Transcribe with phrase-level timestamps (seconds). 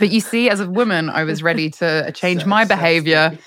[0.00, 3.38] But you see, as a woman, I was ready to uh, change my behavior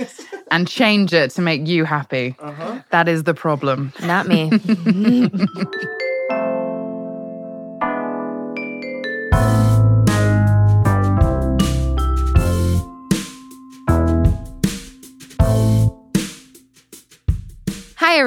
[0.52, 2.36] and change it to make you happy.
[2.40, 2.82] Uh-huh.
[2.92, 3.92] That is the problem.
[4.04, 4.51] Not me.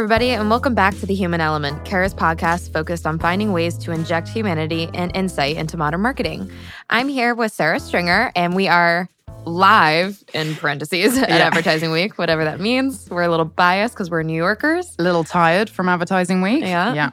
[0.07, 3.91] everybody, and welcome back to The Human Element, Kara's podcast focused on finding ways to
[3.91, 6.49] inject humanity and insight into modern marketing.
[6.89, 9.09] I'm here with Sarah Stringer, and we are
[9.47, 11.39] live in parentheses at Yeah.
[11.39, 13.11] Advertising Week, whatever that means.
[13.11, 14.95] We're a little biased because we're New Yorkers.
[15.01, 16.63] A little tired from advertising week.
[16.63, 16.95] Yeah.
[16.95, 17.11] Yeah.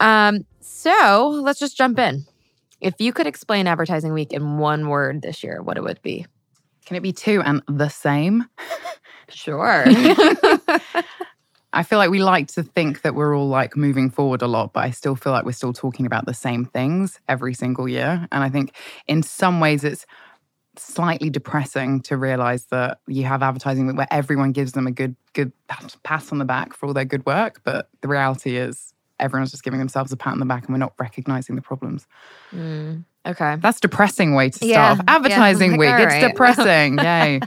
[0.00, 2.26] Um, so let's just jump in.
[2.80, 6.26] If you could explain Advertising Week in one word this year, what it would be?
[6.84, 8.44] Can it be two and the same?
[9.30, 9.84] Sure.
[11.78, 14.72] I feel like we like to think that we're all like moving forward a lot,
[14.72, 18.26] but I still feel like we're still talking about the same things every single year.
[18.32, 18.74] And I think
[19.06, 20.04] in some ways it's
[20.76, 25.52] slightly depressing to realize that you have advertising where everyone gives them a good good
[25.68, 29.62] pat on the back for all their good work, but the reality is everyone's just
[29.62, 32.08] giving themselves a pat on the back and we're not recognizing the problems.
[32.52, 33.54] Mm, okay.
[33.60, 35.90] That's depressing way to start Yeah, off yeah, advertising like, week.
[35.90, 36.28] all It's right.
[36.28, 36.98] depressing.
[37.04, 37.40] Yay.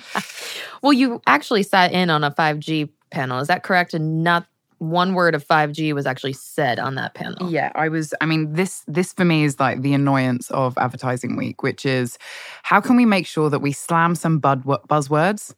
[0.81, 3.39] Well, you actually sat in on a 5G panel.
[3.39, 3.93] Is that correct?
[3.93, 4.45] And not
[4.79, 7.51] one word of 5G was actually said on that panel.
[7.51, 8.15] Yeah, I was.
[8.19, 12.17] I mean, this this for me is like the annoyance of advertising week, which is
[12.63, 15.53] how can we make sure that we slam some bud, buzzwords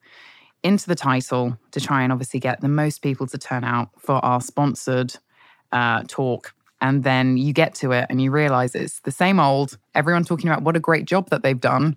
[0.61, 4.15] into the title to try and obviously get the most people to turn out for
[4.25, 5.15] our sponsored
[5.71, 6.53] uh, talk.
[6.81, 10.49] And then you get to it and you realize it's the same old, everyone talking
[10.49, 11.95] about what a great job that they've done.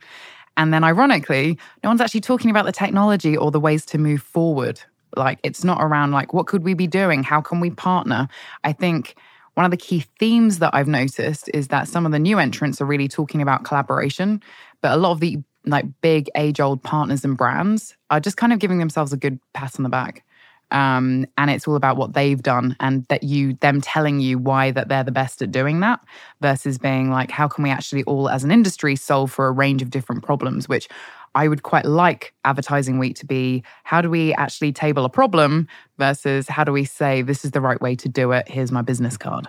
[0.57, 4.23] And then ironically, no one's actually talking about the technology or the ways to move
[4.23, 4.81] forward.
[5.17, 7.23] Like it's not around like what could we be doing?
[7.23, 8.29] How can we partner?
[8.65, 9.17] I think
[9.55, 12.81] one of the key themes that I've noticed is that some of the new entrants
[12.81, 14.43] are really talking about collaboration,
[14.83, 18.59] but a lot of the like big age-old partners and brands are just kind of
[18.59, 20.25] giving themselves a good pat on the back.
[20.73, 24.73] Um, and it's all about what they've done and that you them telling you why
[24.73, 26.01] that they're the best at doing that
[26.41, 29.81] versus being like how can we actually all as an industry solve for a range
[29.81, 30.89] of different problems which
[31.37, 35.69] I would quite like advertising week to be how do we actually table a problem
[35.99, 38.83] versus how do we say this is the right way to do it here's my
[38.83, 39.47] business card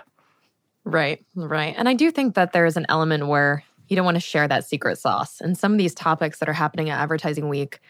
[0.84, 1.74] Right, right.
[1.76, 4.48] And I do think that there is an element where you don't want to share
[4.48, 5.38] that secret sauce.
[5.40, 7.80] And some of these topics that are happening at Advertising Week,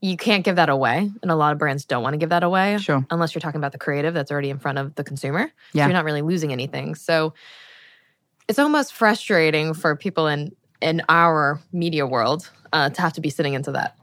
[0.00, 1.08] you can't give that away.
[1.22, 2.78] And a lot of brands don't want to give that away.
[2.78, 3.06] Sure.
[3.10, 5.46] Unless you're talking about the creative that's already in front of the consumer.
[5.46, 5.86] So Yeah.
[5.86, 6.96] you're not really losing anything.
[6.96, 7.32] So
[8.48, 10.50] it's almost frustrating for people in
[10.80, 13.96] in our media world uh, to have to be sitting into that.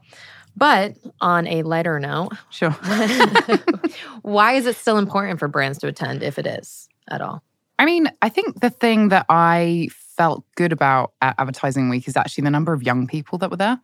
[0.56, 2.70] But on a lighter note, sure
[4.22, 7.42] why is it still important for brands to attend if it is at all?
[7.78, 12.16] I mean, I think the thing that I felt good about at Advertising Week is
[12.16, 13.80] actually the number of young people that were there.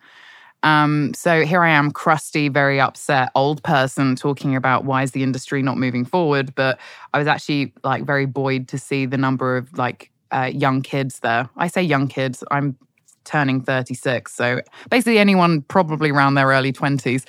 [0.64, 5.22] Um, so here I am, crusty, very upset old person talking about why is the
[5.22, 6.54] industry not moving forward.
[6.54, 6.80] But
[7.12, 11.20] I was actually like very buoyed to see the number of like uh, young kids
[11.20, 11.48] there.
[11.56, 12.42] I say young kids.
[12.50, 12.76] I'm
[13.24, 17.24] turning 36, so basically anyone probably around their early 20s.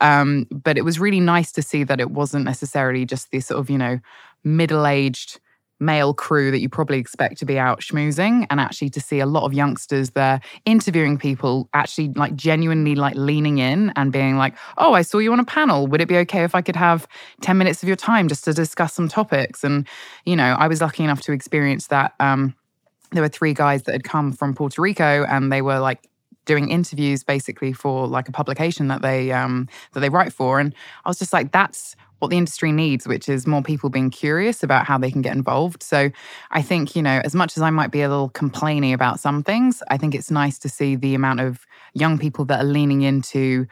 [0.00, 3.60] Um, but it was really nice to see that it wasn't necessarily just this sort
[3.60, 3.98] of you know
[4.44, 5.40] middle-aged
[5.80, 9.26] male crew that you probably expect to be out schmoozing and actually to see a
[9.26, 14.54] lot of youngsters there interviewing people actually like genuinely like leaning in and being like
[14.76, 15.86] oh i saw you on a panel.
[15.86, 17.08] Would it be okay if i could have
[17.40, 19.64] 10 minutes of your time just to discuss some topics?
[19.64, 19.88] And
[20.26, 22.54] you know i was lucky enough to experience that um
[23.12, 26.09] there were three guys that had come from puerto rico and they were like
[26.50, 30.74] doing interviews basically for like a publication that they um that they write for and
[31.04, 34.62] i was just like that's what the industry needs, which is more people being curious
[34.62, 35.82] about how they can get involved.
[35.82, 36.10] So
[36.50, 39.42] I think, you know, as much as I might be a little complaining about some
[39.42, 43.02] things, I think it's nice to see the amount of young people that are leaning
[43.02, 43.66] into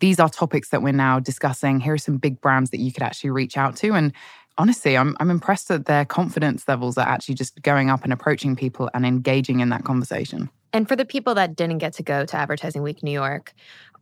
[0.00, 1.78] these are topics that we're now discussing.
[1.78, 3.92] Here are some big brands that you could actually reach out to.
[3.92, 4.12] And
[4.58, 8.56] honestly, I'm, I'm impressed that their confidence levels are actually just going up and approaching
[8.56, 10.50] people and engaging in that conversation.
[10.72, 13.52] And for the people that didn't get to go to Advertising Week New York,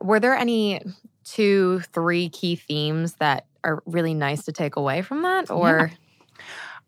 [0.01, 0.81] were there any
[1.25, 5.51] two, three key themes that are really nice to take away from that?
[5.51, 5.91] Or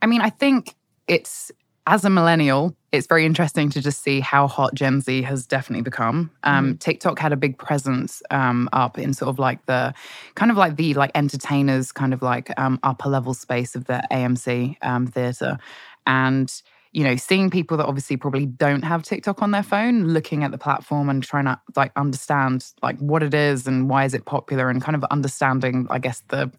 [0.01, 0.75] I mean, I think
[1.09, 1.51] it's
[1.87, 5.83] as a millennial, it's very interesting to just see how hot Gen Z has definitely
[5.83, 6.31] become.
[6.43, 9.95] Um, TikTok had a big presence um, up in sort of like the
[10.35, 14.03] kind of like the like entertainers kind of like um, upper level space of the
[14.13, 15.59] AMC um, theater,
[16.07, 16.53] and
[16.93, 20.51] you know, seeing people that obviously probably don't have TikTok on their phone, looking at
[20.51, 24.27] the platform and trying to like understand like what it is and why is it
[24.27, 26.53] popular, and kind of understanding, I guess the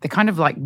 [0.00, 0.56] the kind of like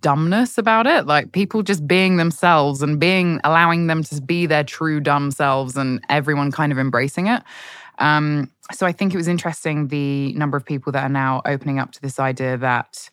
[0.00, 4.64] dumbness about it, like people just being themselves and being allowing them to be their
[4.64, 7.42] true dumb selves and everyone kind of embracing it.
[7.98, 11.78] Um, so I think it was interesting the number of people that are now opening
[11.78, 13.10] up to this idea that,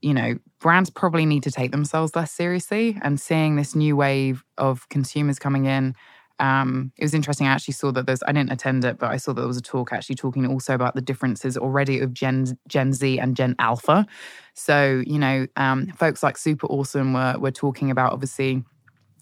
[0.00, 4.44] you know, brands probably need to take themselves less seriously and seeing this new wave
[4.58, 5.94] of consumers coming in
[6.38, 7.46] um, it was interesting.
[7.46, 9.56] I actually saw that there's, I didn't attend it, but I saw that there was
[9.56, 13.54] a talk actually talking also about the differences already of Gen, Gen Z and Gen
[13.58, 14.06] Alpha.
[14.54, 18.64] So, you know, um, folks like SuperAwesome were, were talking about obviously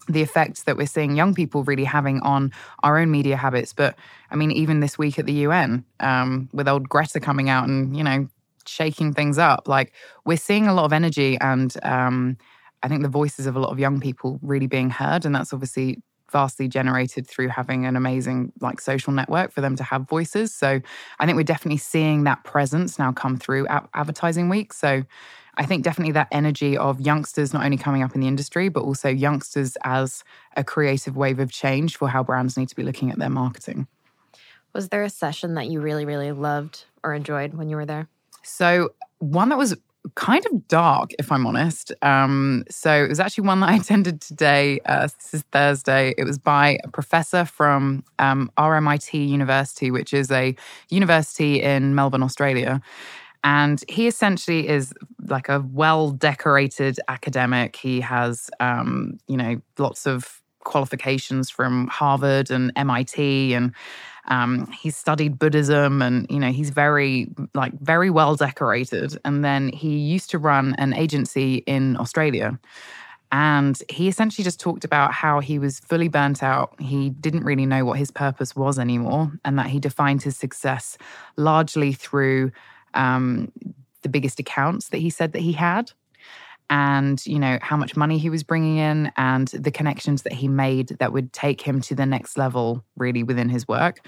[0.07, 2.51] the effects that we're seeing young people really having on
[2.83, 3.73] our own media habits.
[3.73, 3.95] But
[4.31, 7.95] I mean, even this week at the UN, um, with old Greta coming out and,
[7.95, 8.27] you know,
[8.65, 9.93] shaking things up, like
[10.25, 12.37] we're seeing a lot of energy and, um,
[12.83, 15.23] I think the voices of a lot of young people really being heard.
[15.23, 15.99] And that's obviously
[16.31, 20.53] vastly generated through having an amazing like social network for them to have voices.
[20.53, 20.81] So
[21.19, 24.73] I think we're definitely seeing that presence now come through advertising week.
[24.73, 25.03] So
[25.55, 28.83] I think definitely that energy of youngsters not only coming up in the industry, but
[28.83, 30.23] also youngsters as
[30.55, 33.87] a creative wave of change for how brands need to be looking at their marketing.
[34.73, 38.07] Was there a session that you really, really loved or enjoyed when you were there?
[38.43, 39.75] So, one that was
[40.15, 41.91] kind of dark, if I'm honest.
[42.01, 44.79] Um, so it was actually one that I attended today.
[44.85, 46.13] Uh, this is Thursday.
[46.17, 50.55] It was by a professor from um, RMIT University, which is a
[50.89, 52.81] university in Melbourne, Australia.
[53.43, 54.93] And he essentially is
[55.27, 57.75] like a well decorated academic.
[57.75, 63.73] He has, um, you know, lots of qualifications from Harvard and MIT and
[64.25, 69.17] um, studied Buddhism and, you know, he's very, like, very well decorated.
[69.25, 72.59] And then he used to run an agency in Australia.
[73.31, 76.75] And he essentially just talked about how he was fully burnt out.
[76.79, 80.97] He didn't really know what his purpose was anymore, and that he defined his success
[81.37, 82.51] largely through
[82.93, 83.49] um,
[84.01, 85.91] the biggest accounts that he said that he had
[86.71, 90.47] and you know how much money he was bringing in and the connections that he
[90.47, 94.07] made that would take him to the next level really within his work.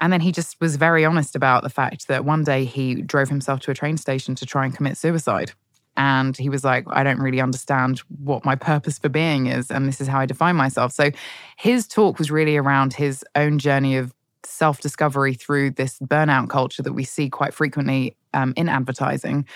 [0.00, 3.30] And then he just was very honest about the fact that one day he drove
[3.30, 5.52] himself to a train station to try and commit suicide.
[5.96, 9.88] And he was like i don't really understand what my purpose for being is and
[9.88, 10.92] this is how i define myself.
[10.92, 11.10] So
[11.56, 14.12] his talk was really around his own journey of
[14.46, 19.46] self discovery through this burnout culture that we see quite frequently um, in advertising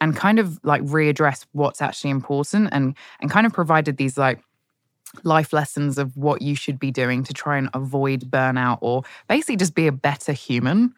[0.00, 4.40] and kind of like readdress what's actually important and and kind of provided these like
[5.24, 9.56] life lessons of what you should be doing to try and avoid burnout or basically
[9.56, 10.94] just be a better human.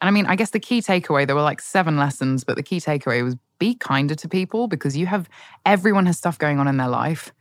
[0.00, 2.62] And I mean, I guess the key takeaway, there were like seven lessons, but the
[2.62, 5.28] key takeaway was be kinder to people because you have
[5.64, 7.32] everyone has stuff going on in their life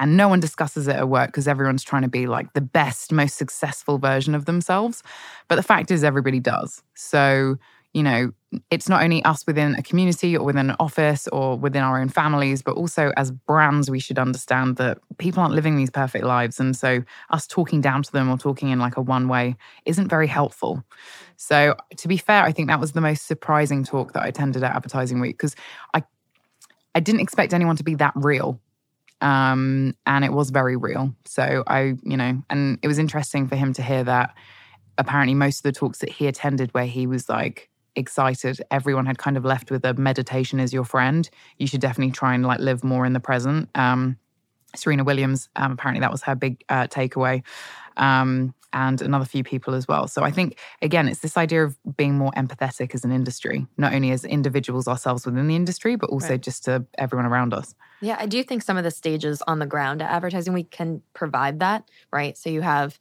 [0.00, 3.12] and no one discusses it at work because everyone's trying to be like the best,
[3.12, 5.02] most successful version of themselves.
[5.46, 6.82] But the fact is, everybody does.
[6.94, 7.58] So,
[7.92, 8.32] you know,
[8.70, 12.08] it's not only us within a community or within an office or within our own
[12.08, 16.58] families, but also as brands, we should understand that people aren't living these perfect lives.
[16.58, 19.54] And so us talking down to them or talking in like a one way
[19.84, 20.82] isn't very helpful.
[21.36, 24.62] So to be fair, I think that was the most surprising talk that I attended
[24.62, 25.54] at Advertising Week because
[25.92, 26.04] I
[26.94, 28.60] I didn't expect anyone to be that real.
[29.20, 31.14] Um, and it was very real.
[31.24, 34.34] So I, you know, and it was interesting for him to hear that
[34.98, 38.60] apparently most of the talks that he attended where he was like excited.
[38.70, 41.28] Everyone had kind of left with a meditation is your friend.
[41.58, 43.68] You should definitely try and like live more in the present.
[43.74, 44.16] Um,
[44.76, 47.42] Serena Williams, um, apparently that was her big uh, takeaway.
[47.96, 50.06] Um, and another few people as well.
[50.06, 53.92] So I think, again, it's this idea of being more empathetic as an industry, not
[53.92, 56.40] only as individuals ourselves within the industry, but also right.
[56.40, 57.74] just to everyone around us.
[58.00, 61.02] Yeah, I do think some of the stages on the ground at Advertising we can
[61.12, 62.36] provide that, right?
[62.36, 62.98] So you have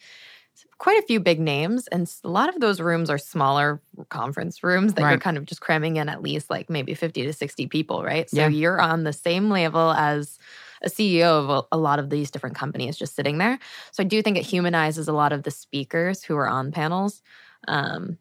[0.78, 4.94] quite a few big names, and a lot of those rooms are smaller conference rooms
[4.94, 5.12] that right.
[5.12, 8.30] you're kind of just cramming in at least like maybe 50 to 60 people, right?
[8.30, 8.48] So yeah.
[8.48, 10.40] you're on the same level as
[10.82, 13.60] a CEO of a, a, lot of these different companies just sitting there.
[13.92, 17.22] So I do think it humanizes a lot of the speakers who are on panels.
[17.68, 18.18] Um,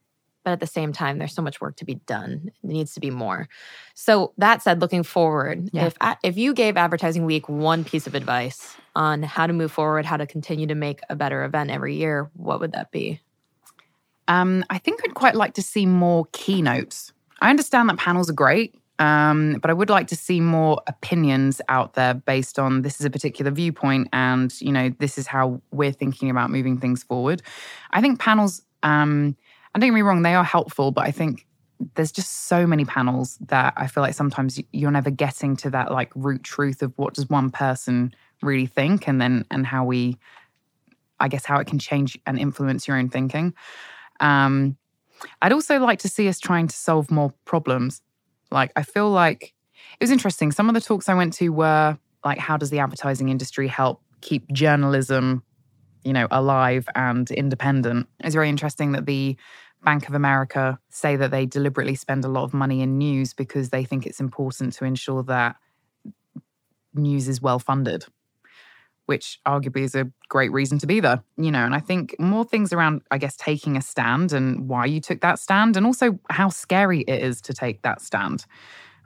[0.49, 2.51] but at the same time, there's so much work to be done.
[2.65, 3.51] It needs to be more.
[3.93, 5.85] So that said, looking forward, yeah.
[5.85, 10.07] if if you gave Advertising Week one piece of advice on how to move forward,
[10.07, 13.21] how to continue to make a better event every year, what would that be?
[14.27, 17.13] Um, I think I'd quite like to see more keynotes.
[17.43, 21.61] I understand that panels are great, um, but I would like to see more opinions
[21.69, 25.61] out there based on this is a particular viewpoint, and you know this is how
[25.73, 27.43] we're thinking about moving things forward.
[27.91, 28.63] I think panels.
[28.83, 29.37] Um,
[29.75, 31.47] and don't get me wrong, they are helpful, but I think
[31.95, 35.93] there's just so many panels that I feel like sometimes you're never getting to that
[35.93, 40.17] like root truth of what does one person really think and then and how we
[41.21, 43.55] I guess how it can change and influence your own thinking.
[44.21, 44.77] Um,
[45.43, 48.03] I'd also like to see us trying to solve more problems.
[48.51, 49.53] Like I feel like
[50.01, 50.53] it was interesting.
[50.53, 54.01] Some of the talks I went to were like, how does the advertising industry help
[54.21, 55.43] keep journalism,
[56.05, 58.09] you know, alive and independent?
[58.21, 59.37] It's very interesting that the
[59.83, 63.71] Bank of America say that they deliberately spend a lot of money in news because
[63.71, 65.57] they think it's important to ensure that
[66.95, 68.05] news is well funded,
[69.07, 71.65] which arguably is a great reason to be there, you know.
[71.65, 75.21] And I think more things around, I guess, taking a stand and why you took
[75.21, 78.47] that stand, and also how scary it is to take that stand.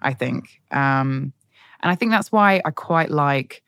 [0.00, 1.32] I think, um,
[1.80, 3.62] and I think that's why I quite like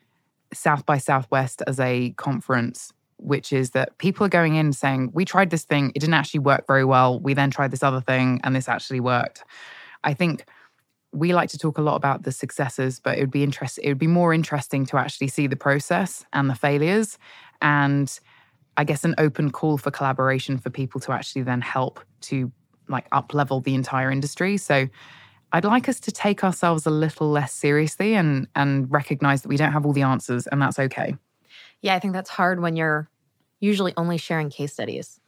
[0.53, 2.93] South by Southwest as a conference
[3.25, 6.41] which is that people are going in saying, We tried this thing, it didn't actually
[6.41, 7.19] work very well.
[7.19, 9.43] We then tried this other thing, and this actually worked.
[10.05, 10.45] I think
[11.13, 13.85] we like to talk a lot about the successes, but it would be interesting.
[13.85, 17.19] It would be more interesting to actually see the process and the failures,
[17.63, 18.19] and
[18.77, 22.53] I guess an open call for collaboration for people to actually then help to
[22.89, 24.59] like up level the entire industry.
[24.59, 24.89] So
[25.53, 29.57] I'd like us to take ourselves a little less seriously and and recognize that we
[29.57, 31.17] don't have all the answers, and that's okay.
[31.81, 33.09] Yeah, I think that's hard when you're
[33.65, 35.21] usually only sharing case studies.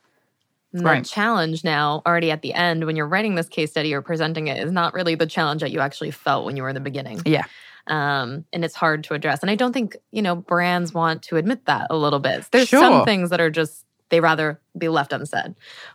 [0.73, 1.03] And Right.
[1.03, 4.49] The challenge now, already at the end, when you're writing this case study or presenting
[4.49, 6.81] it, is not really the challenge that you actually felt when you were in the
[6.81, 7.23] beginning.
[7.25, 7.45] Yeah.
[7.87, 9.41] Um, and it's hard to address.
[9.43, 12.45] And I don't think, you know, brands want to admit that a little bit.
[12.51, 12.81] There's Sure.
[12.81, 15.55] some things that are just, they rather be left unsaid.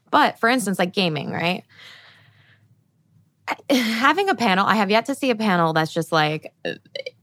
[0.09, 1.63] But for instance, like gaming, right?
[3.69, 6.53] Having a panel, I have yet to see a panel that's just like,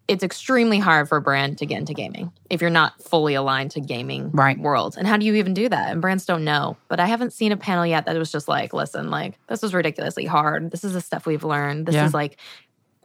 [0.09, 3.71] it's extremely hard for a brand to get into gaming if you're not fully aligned
[3.73, 4.59] to gaming Right.
[4.59, 4.97] world.
[4.99, 5.93] And how do you even do that?
[5.93, 6.79] And brands don't know.
[6.88, 9.75] But I haven't seen a panel yet that was just like, listen, like this was
[9.75, 10.71] ridiculously hard.
[10.71, 11.85] This is the stuff we've learned.
[11.85, 12.07] This Yeah.
[12.07, 12.38] is like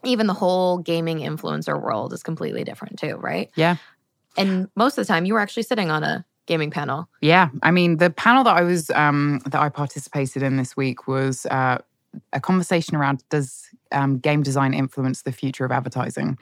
[0.05, 3.51] even the whole gaming influencer world is completely different too, right?
[3.55, 3.75] Yeah.
[4.37, 7.07] And most of the time you were actually sitting on a gaming panel.
[7.21, 11.07] Yeah, I mean, the panel that I was um, that I participated in this week
[11.07, 11.77] was uh,
[12.33, 16.37] a conversation around does um, game design influence the future of advertising.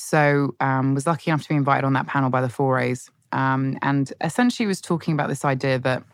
[0.00, 3.76] So, um, was lucky enough to be invited on that panel by the Forays, um,
[3.82, 6.04] and essentially was talking about this idea that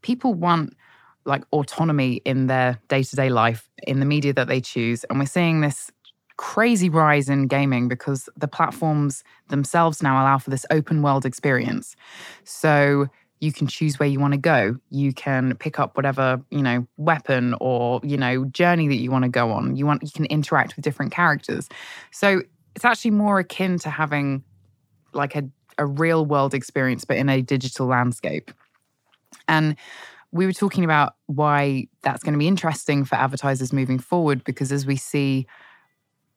[0.00, 0.74] people want
[1.26, 5.18] like autonomy in their day to day life in the media that they choose, and
[5.18, 5.90] we're seeing this
[6.38, 11.94] crazy rise in gaming because the platforms themselves now allow for this open world experience.
[12.44, 13.08] So
[13.40, 14.76] you can choose where you want to go.
[14.88, 19.24] You can pick up whatever, you know, weapon or, you know, journey that you want
[19.24, 19.76] to go on.
[19.76, 21.68] You want you can interact with different characters.
[22.10, 22.42] So
[22.74, 24.44] it's actually more akin to having
[25.12, 25.44] like a,
[25.78, 28.50] a real world experience, but in a digital landscape.
[29.48, 29.76] And
[30.32, 34.72] we were talking about why that's going to be interesting for advertisers moving forward because
[34.72, 35.46] as we see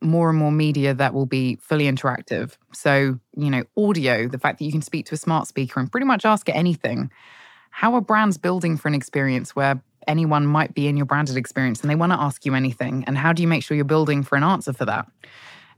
[0.01, 2.55] more and more media that will be fully interactive.
[2.73, 5.91] So, you know, audio, the fact that you can speak to a smart speaker and
[5.91, 7.09] pretty much ask it anything.
[7.71, 11.81] How are brands building for an experience where anyone might be in your branded experience
[11.81, 13.03] and they want to ask you anything?
[13.07, 15.07] And how do you make sure you're building for an answer for that?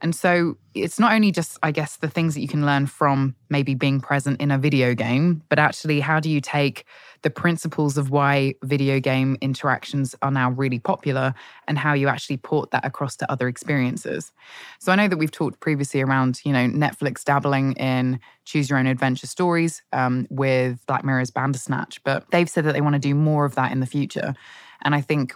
[0.02, 3.36] And so it's not only just, I guess, the things that you can learn from
[3.50, 6.86] maybe being present in a video game, but actually, how do you take
[7.22, 11.34] the principles of why video game interactions are now really popular
[11.68, 14.32] and how you actually port that across to other experiences?
[14.80, 18.80] So I know that we've talked previously around, you know, Netflix dabbling in choose your
[18.80, 23.00] own adventure stories um, with Black Mirror's Bandersnatch, but they've said that they want to
[23.00, 24.34] do more of that in the future.
[24.82, 25.34] And I think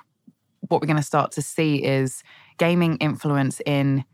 [0.69, 2.23] what we're going to start to see is
[2.57, 4.05] gaming influence in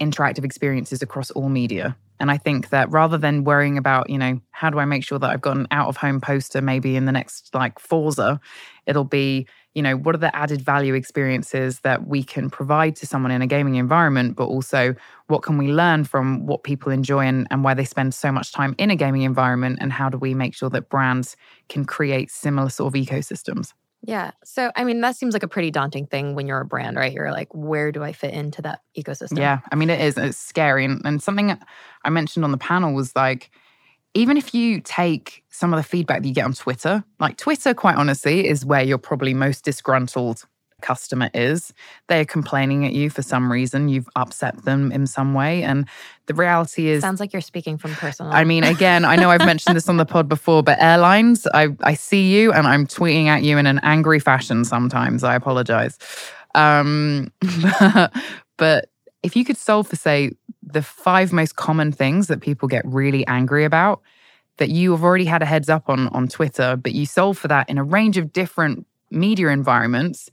[0.00, 1.96] interactive experiences across all media.
[2.20, 5.18] And I think that rather than worrying about, you know, how do I make sure
[5.18, 8.40] that I've got an out of home poster maybe in the next like Forza,
[8.86, 13.06] it'll be, you know, what are the added value experiences that we can provide to
[13.06, 14.94] someone in a gaming environment, but also
[15.28, 18.52] what can we learn from what people enjoy and, and why they spend so much
[18.52, 19.78] time in a gaming environment?
[19.80, 21.36] And how do we make sure that brands
[21.68, 23.72] can create similar sort of ecosystems?
[24.02, 24.30] Yeah.
[24.44, 27.12] So, I mean, that seems like a pretty daunting thing when you're a brand, right?
[27.12, 29.38] You're like, where do I fit into that ecosystem?
[29.38, 30.16] Yeah, I mean, it is.
[30.16, 30.84] It's scary.
[30.84, 31.58] And, and something
[32.04, 33.50] I mentioned on the panel was like,
[34.14, 37.74] even if you take some of the feedback that you get on Twitter, like Twitter,
[37.74, 40.44] quite honestly, is where you're probably most disgruntled
[40.80, 41.72] customer is.
[42.08, 43.88] They're complaining at you for some reason.
[43.88, 45.62] You've upset them in some way.
[45.62, 45.88] And
[46.26, 48.32] the reality is, Sounds like you're speaking from personal.
[48.32, 51.68] I mean, again, I know I've mentioned this on the pod before, but airlines, I,
[51.82, 55.24] I see you and I'm tweeting at you in an angry fashion sometimes.
[55.24, 55.98] I apologize.
[56.54, 57.32] Um,
[58.56, 58.90] but
[59.22, 60.32] if you could solve for, say,
[60.62, 64.02] the five most common things that people get really angry about,
[64.58, 67.48] that you have already had a heads up on on Twitter, but you solve for
[67.48, 70.30] that in a range of different media environments,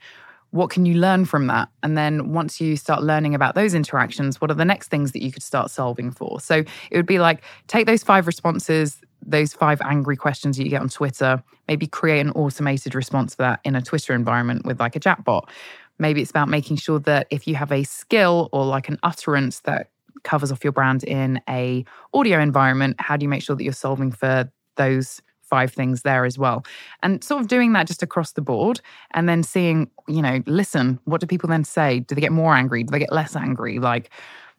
[0.56, 1.68] what can you learn from that?
[1.84, 5.22] And then once you start learning about those interactions, what are the next things that
[5.22, 6.40] you could start solving for?
[6.40, 10.70] So it would be like take those five responses, those five angry questions that you
[10.70, 14.80] get on Twitter, maybe create an automated response for that in a Twitter environment with
[14.80, 15.50] like a chatbot.
[16.00, 19.60] Maybe it's about making sure that if you have a skill or like an utterance
[19.62, 19.90] that
[20.24, 21.84] covers off your brand in a
[22.14, 26.25] audio environment, how do you make sure that you're solving for those five things there
[26.25, 26.66] as well.
[27.04, 31.00] And sort of doing that just across the board and then seeing, you know, listen,
[31.06, 32.00] what do people then say?
[32.00, 32.84] Do they get more angry?
[32.84, 33.80] Do they get less angry?
[33.80, 34.10] Like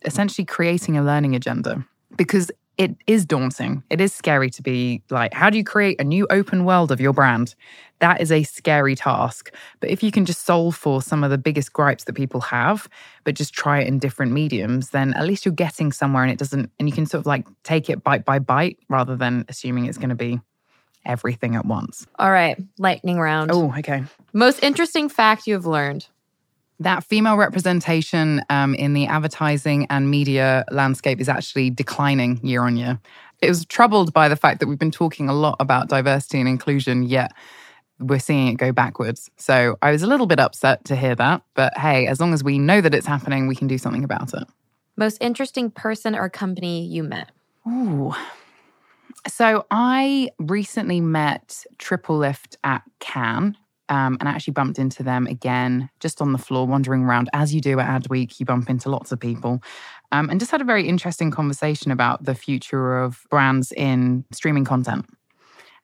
[0.05, 1.85] essentially creating a learning agenda
[2.16, 3.83] because it is daunting.
[3.88, 7.00] It is scary to be like, how do you create a new open world of
[7.00, 7.55] your brand?
[8.00, 9.50] That is a scary task.
[9.81, 12.87] But if you can just solve for some of the biggest gripes that people have,
[13.25, 16.38] but just try it in different mediums, then at least you're getting somewhere and it
[16.38, 19.87] doesn't, and you can sort of like take it bite by bite rather than assuming
[19.87, 20.38] it's going to be
[21.07, 22.07] everything at once.
[22.19, 23.51] All right, lightning round.
[23.53, 24.05] Oh, okay.
[24.33, 26.07] Most interesting fact you've learned.
[26.81, 32.77] That female representation um, in the advertising and media landscape is actually declining year on
[32.77, 33.01] year.
[33.41, 36.49] It was troubled by the fact that we've been talking a lot about diversity and
[36.49, 37.33] inclusion, yet
[37.99, 39.31] we're seeing it go backwards.
[39.37, 41.43] So I was a little bit upset to hear that.
[41.55, 44.35] But hey, as long as we know that it's happening, we can do something about
[44.35, 44.45] it.
[44.97, 47.31] Most interesting person or company you met.
[47.67, 48.15] Ooh,
[49.26, 53.56] so I recently met TripleLift at Cannes.
[53.88, 57.30] Um, and I actually bumped into them again just on the floor, wandering around.
[57.32, 59.62] As you do at Adweek, you bump into lots of people.
[60.11, 64.64] Um, and just had a very interesting conversation about the future of brands in streaming
[64.64, 65.06] content.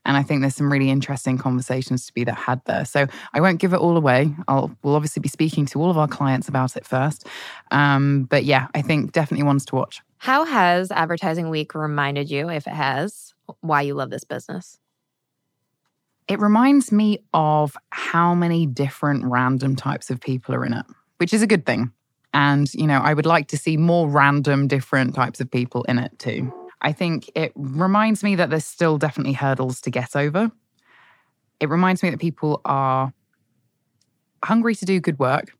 [0.05, 2.85] And I think there's some really interesting conversations to be that had there.
[2.85, 4.35] So I won't give it all away.
[4.49, 7.27] I'll we'll obviously be speaking to all of our clients about it first.
[7.71, 10.01] Um, but yeah, I think definitely ones to watch.
[10.19, 14.79] How has Advertising Week reminded you, if it has, why you love this business?
[16.29, 20.87] It reminds me of how many different random types of people are in it,
[21.19, 21.93] which is a good thing.
[22.33, 25.99] And, you know, I would like to see more random, different types of people in
[25.99, 26.53] it too.
[26.83, 30.51] I think it reminds me that there's still definitely hurdles to get over.
[31.61, 33.13] It reminds me that people are
[34.45, 35.57] hungry to do good work,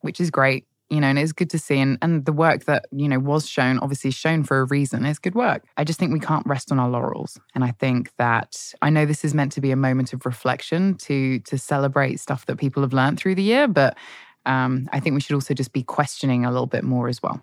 [0.00, 1.78] which is great you know, and it's good to see.
[1.78, 5.06] And, and the work that, you know, was shown, obviously shown for a reason.
[5.06, 5.64] is good work.
[5.78, 7.40] I just think we can't rest on our laurels.
[7.54, 10.96] And I think that I know this is meant to be a moment of reflection
[10.96, 13.96] to to celebrate stuff that people have learned through the year, but
[14.44, 17.40] um, I think we should also just be questioning a little bit more as well.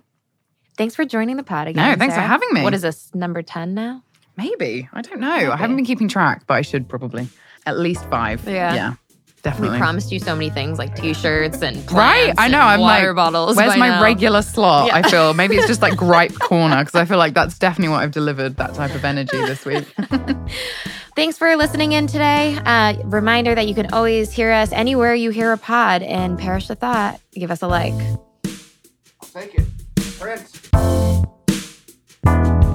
[0.79, 1.91] Thanks for joining the pod again.
[1.91, 2.25] No, thanks Sarah.
[2.25, 2.63] for having me.
[2.63, 4.01] What is this, number 10 now?
[4.37, 4.87] Maybe.
[4.93, 5.35] I don't know.
[5.35, 5.47] Maybe.
[5.47, 7.27] I haven't been keeping track, but I should probably.
[7.65, 8.47] At least five.
[8.47, 8.73] Yeah.
[8.73, 8.93] Yeah.
[9.41, 9.75] Definitely.
[9.75, 12.33] We promised you so many things like t-shirts and right.
[12.37, 12.61] I know.
[12.61, 13.57] I'm water like, bottles.
[13.57, 14.01] Where's my now.
[14.01, 14.87] regular slot?
[14.87, 14.95] Yeah.
[14.95, 18.01] I feel maybe it's just like gripe corner because I feel like that's definitely what
[18.01, 18.55] I've delivered.
[18.55, 19.83] That type of energy this week.
[21.17, 22.57] Thanks for listening in today.
[22.65, 26.67] Uh, reminder that you can always hear us anywhere you hear a pod and perish
[26.69, 27.19] the thought.
[27.33, 27.93] Give us a like.
[29.21, 29.65] I'll take it
[32.25, 32.68] you